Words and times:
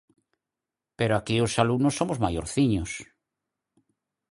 Pero 0.97 1.13
aquí 1.15 1.35
os 1.45 1.53
alumnos 1.63 1.97
somos 1.99 2.21
maiorciños. 2.25 2.91